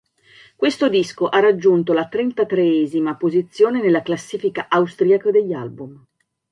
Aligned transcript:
Questo 0.55 0.89
disco 0.89 1.29
ha 1.29 1.39
raggiunto 1.39 1.93
la 1.93 2.07
trentatreesima 2.07 3.13
posizione 3.17 3.83
nella 3.83 4.01
classifica 4.01 4.65
austriaca 4.67 5.29
degli 5.29 5.53
album. 5.53 6.03